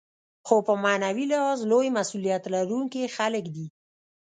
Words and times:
خو 0.47 0.55
په 0.67 0.73
معنوي 0.83 1.25
لحاظ 1.31 1.59
لوی 1.71 1.87
مسوولیت 1.97 2.43
لرونکي 2.55 3.13
خلک 3.15 3.45
دي. 3.55 3.65